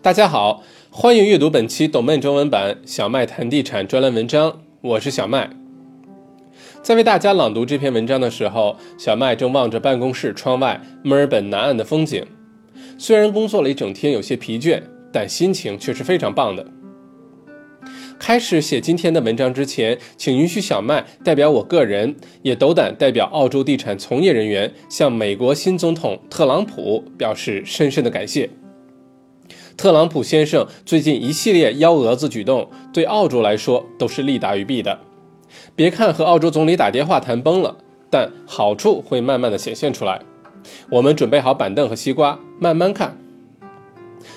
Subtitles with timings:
[0.00, 5.50] 大家好，欢迎阅读本期懂妹中文版小麦谈地产专栏文章，我是小麦。
[6.80, 12.24] 在为大家朗读这篇文章的时候，小麦正望着办公室窗外墨尔本南岸的风景。
[12.96, 14.80] 虽然工作了一整天有些疲倦，
[15.12, 16.64] 但心情却是非常棒的。
[18.20, 28.48] 开始写今天的文章之前，请允许小麦代表我个人，也斗胆代表澳洲地产从业人员，向美国新总统特朗普表示深深的感谢。
[29.78, 34.98] 特朗普先生最近一系列幺蛾子举动，对澳洲来说都是利大于弊的。
[35.76, 37.76] 别看和澳洲总理打电话谈崩了，
[38.10, 40.20] 但好处会慢慢的显现出来。
[40.90, 43.16] 我们准备好板凳和西瓜，慢慢看。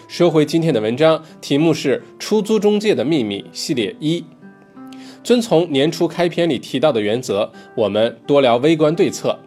[0.07, 4.23] 说回今天的文章，题目是《出租中介的秘密》系列一。
[5.23, 9.39] 遵从年初开篇里提到的原则，我们多聊微观对策。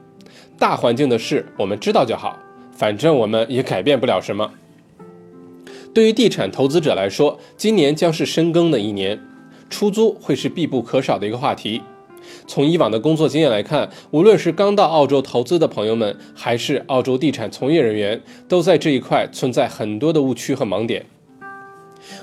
[0.59, 2.37] 大环境的事我们知道就好，
[2.73, 4.51] 反正我们也改变不了什么。
[5.95, 9.19] 对于地产投资者来说，今年将是深耕的一年，
[9.71, 11.81] 出租会是必不可少的一个话题。
[12.49, 21.07] 从以往的工作经验来看，无论是刚到澳洲投资的朋友们，还是澳洲地产从业人员，都在这一块存在很多的误区和盲点。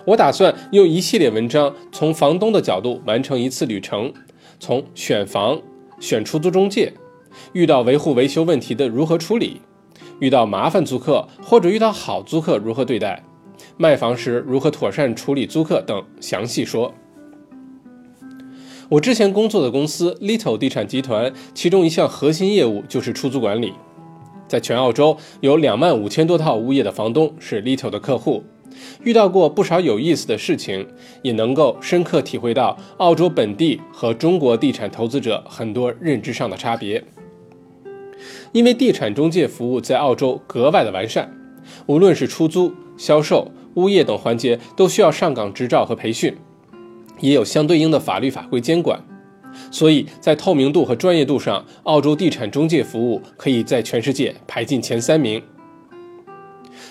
[0.06, 4.12] 我打算用一系列文章，从房东的角度完成一次旅程，
[4.60, 5.62] 从选房、
[6.00, 6.92] 选出租中介，
[7.54, 9.62] 遇到维护维修问题的如何处理，
[10.20, 13.23] 遇到麻烦租客或者遇到好租客如何对待，
[13.82, 16.94] 卖房时如何妥善处理租客等详细说。
[18.88, 23.73] 我之前工作的公司 Little 地产集团，其中一项核心业务就是出租管理。
[24.48, 28.44] 在全澳洲有两万五千多套物业的房东是 Little 的客户，
[29.04, 30.88] 遇到过不少有意思的事情，
[31.23, 37.04] 也能够深刻体会到澳洲本地和中国地产投资者很多认知上的差别。
[38.52, 41.36] 因为地产中介服务在澳洲格外的完善，
[41.88, 46.36] 无论是出租、销售、物业等环节，都需要上岗执照和培训。
[47.19, 49.00] 也有相对应的法律法规监管，
[49.70, 55.39] 所以在透明度和专业度上，澳洲地产中介服务可以在全世界排进前三名。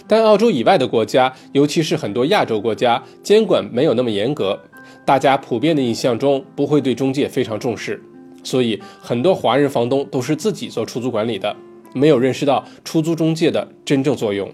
[0.06, 4.58] 但澳洲以外的国家，尤其是很多亚洲国家，监管没有那么严格，
[5.04, 8.00] 大家普遍的印象中不会对中介非常重视，
[8.44, 11.54] 所以很多华人房东都是自己做出租管理的，
[11.92, 14.48] 没有认识到出租中介的真正作用。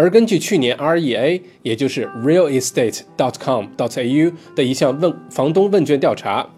[0.00, 6.48] 而根据去年 REA，也就是 Real Estate .dot com .dot au 的一项问房东问卷调查，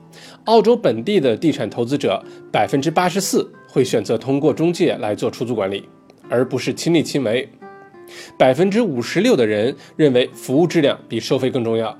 [0.44, 5.88] 澳洲本地的地产投资者百分之八十四会选择通过中介来做出租管理，
[6.28, 7.48] 而不是亲力亲为。
[8.38, 11.98] 百分之五十六的人认为服务质量比收费更重要。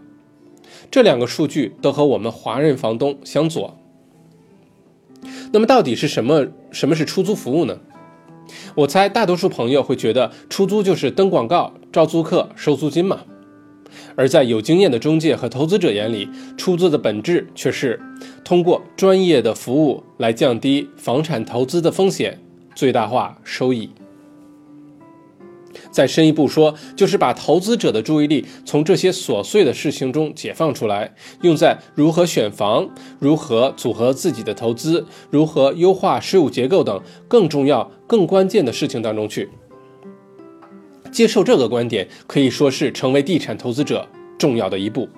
[0.92, 3.76] 这两个数据都和我们华人房东相左。
[5.52, 6.46] 那么到底是什么？
[6.70, 7.80] 什么是出租服务呢？
[8.74, 13.20] 我猜大多数朋友会觉得出租就是登广告、招租客、收租金嘛。
[14.16, 18.00] 而在有经验的中介和投资者眼里，出租的本质却是
[18.42, 22.38] 通过专业的服务来降低房产投资的风险，
[22.74, 23.90] 最大化收益。
[25.90, 32.88] 再深一步说，就是把投资者的注意力从这些琐碎的事情中解放出来，用在如何选房、
[33.18, 39.48] 如何组合自己的投资、如何优化税务结构等更重要、更关键的事情当中去。
[41.10, 44.08] 接受这个观点，可以说是成为地产投资者
[44.38, 45.08] 重要的一步。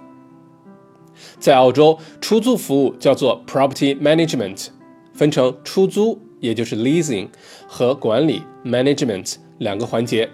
[1.38, 4.66] 在澳洲，出租服务叫做 property management，
[5.12, 7.28] 分成出租，也就是 leasing
[7.68, 10.28] 和管理 management 两个环节。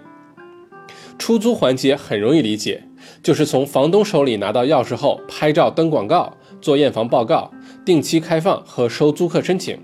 [1.20, 2.82] 出租环节很容易理解，
[3.22, 7.50] 就是从房东手里拿到钥匙后，拍照、登广告、做验房报告、
[7.84, 9.78] 定期开放和收租客申请。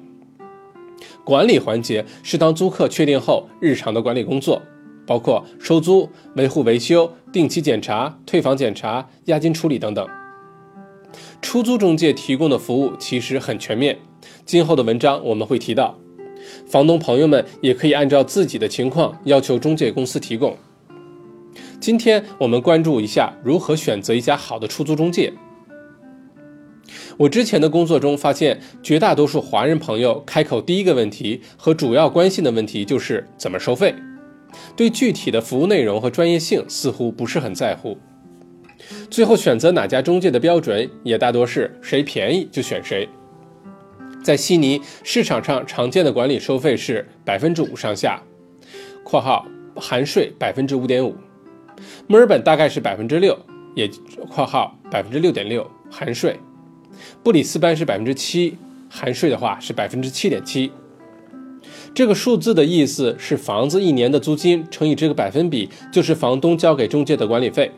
[1.25, 4.63] 管理环节是当租客确定后，日常的管理工作，
[5.07, 10.09] 包括收租、维护维修、定期检查、退房检查、押金处理等等。
[11.43, 13.99] 出租中介提供的服务其实很全面，
[14.47, 15.99] 今后的文章我们会提到，
[16.67, 20.57] 房东朋友们也可以按照自己的情况要求中介公司提供。
[21.81, 25.33] 今天我们关注一下如何选择一家好的出租中介。
[27.19, 33.95] 我之前的工作中发现，绝大多数华人朋友开口第一个问题和主要关心的问题就是怎么收费，
[34.77, 37.97] 对具体的服务内容和专业性似乎不是很在乎。
[39.11, 43.09] 最后选择哪家中介的标准也大多是谁便宜就选谁。
[44.23, 48.21] 在悉尼市场上常见的管理收费是百分之五上下
[49.03, 51.15] （括号含税百分之五点五）。
[52.07, 53.39] 墨尔本大概是百分之六，
[53.75, 53.89] 也
[54.31, 56.39] （括号百分之六点六含税）。
[57.23, 58.57] 布里斯班是百分之七，
[58.89, 60.71] 含税的话是百分之七点七。
[61.95, 67.71] 这个数字的意思是房子一年的租金乘以这个百分比，就是房东交给中介的管理费，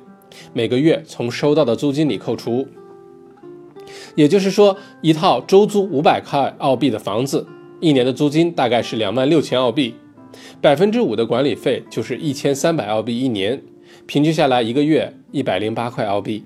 [0.52, 2.66] 每个月从收到的租金里扣除。
[4.14, 7.46] 也就是说，一套周租五百块澳币的房子，
[7.80, 9.94] 一年的租金大概是两万六千澳币，
[10.60, 13.62] 百分之五的管理费就是一千三百澳币一年，
[14.08, 16.42] 平均下来一个月一百零八块澳币。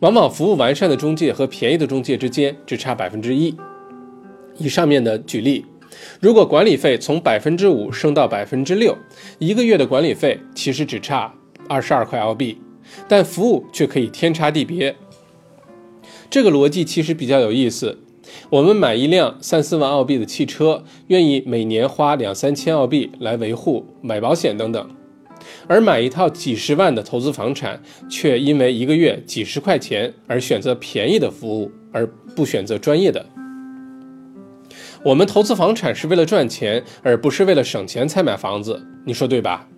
[0.00, 3.56] 往往服务完善的中介和便宜的中介之间只差百分之一。
[4.58, 5.64] 以上面的举例，
[6.20, 8.94] 如果管理费从百分之五升到百分之六，
[9.38, 11.32] 一个月的管理费其实只差
[11.66, 12.58] 二十二块澳币，
[13.08, 14.94] 但服务却可以天差地别。
[16.28, 17.98] 这个逻辑其实比较有意思。
[18.50, 24.84] 我们买一辆三四万澳币的汽车，愿意每年花两三千澳币来维护、买保险等等；
[25.66, 32.06] 而买一套几十万的投资房产，却因为一个月几十块钱而选择便宜的服务，而
[32.36, 33.24] 不选择专业的。
[35.04, 39.68] 我们投资房产是为了赚钱，而不是为了省钱才买房子，你说对吧？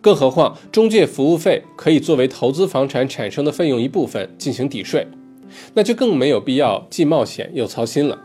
[0.00, 5.06] 更何况，中介服务费可以作为投资房产产生的费用一部分进行抵税。
[5.74, 8.18] 那就更没有必要既冒险又操心了。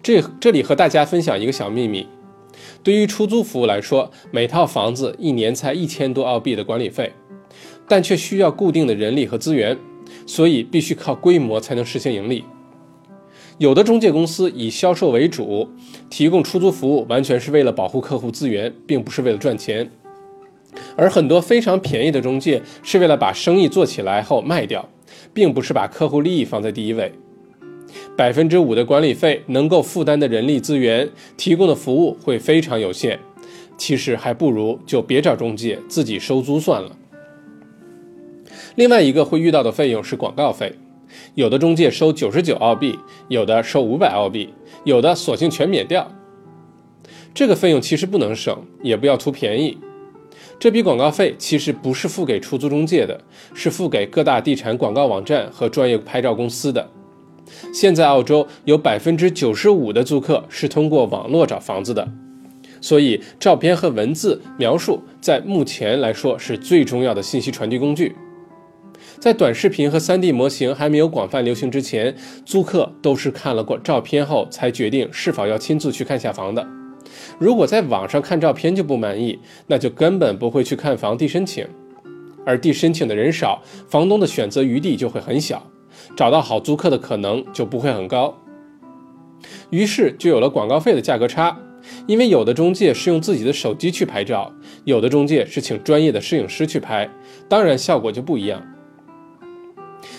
[0.00, 2.06] 这这里和大家分享一个小秘密：
[2.84, 7.10] 对于出租服务来说，每套房子一年才一千多澳币的管理费，
[7.88, 9.76] 但却需要固定的人力和资源，
[10.26, 12.44] 所以必须靠规模才能实现盈利。
[13.56, 15.68] 有的中介公司以销售为主，
[16.10, 19.86] 提供出租服务完全是为了保护客户资源，并不是为了赚钱；
[20.96, 24.88] 而很多非常便宜的中介是为了把生意做起来后卖掉。
[25.32, 27.12] 并不是把客户利益放在第一位，
[28.16, 33.18] 百分之五的管理费能够负担的人力资源提供的服务会非常有限，
[33.76, 36.96] 其实还不如就别找中介自己收租算了。
[38.76, 40.72] 另外一个会遇到的费用是广告费，
[41.34, 42.96] 有的中介收九十九澳币，
[43.26, 46.08] 有的收五百澳币，有的索性全免掉。
[47.34, 49.76] 这个费用其实不能省，也不要图便宜。
[50.60, 53.20] 这笔广告费其实不是付给出租中介的，
[53.54, 56.88] 是付给各大地产广告网站和专业拍照公司的。
[57.72, 62.08] 现在澳洲有百分之九十五的租客是通过网络找房子的，
[62.80, 68.14] 所以照片和文字描述在目前来说是最重要的信息传递工具。
[69.20, 72.14] 在短视频和 3D 模型还没有广泛流行之前，
[72.44, 76.66] 租客都是看了过照片后才决定是否要亲自去看下房的。
[77.38, 81.66] 如果在网上看照片就不满意，那就根本不会去看房递申请，
[82.44, 85.70] 而递申请的人少，房东的选择余地就会很小，
[86.16, 88.36] 找到好租客的可能就不会很高。
[89.70, 91.56] 于是就有了广告费的价格差，
[92.06, 94.52] 因为有的中介是用自己的手机去拍照，
[94.84, 97.08] 有的中介是请专业的摄影师去拍，
[97.48, 98.62] 当然效果就不一样。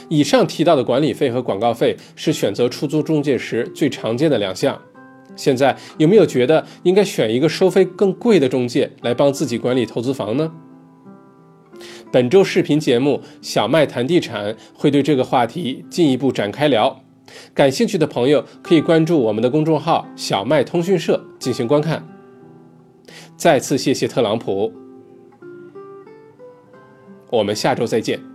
[0.10, 4.80] 以上提到的管理费和广告费是选择出租中介时最常见的两项。
[5.36, 10.52] 现在有没有觉得应该选一个收费更贵的中介来帮自己管理投资房呢？
[12.16, 17.02] 本周视频节目《小麦谈地产》会对这个话题进一步展开聊，
[17.54, 22.08] 感兴趣的朋友可以关注我们的公众号“小麦通讯社”进行观看。
[23.36, 24.72] 再次谢谢特朗普，
[27.32, 28.35] 我们下周再见。